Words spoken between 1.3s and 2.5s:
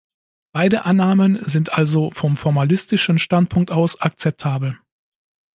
sind also vom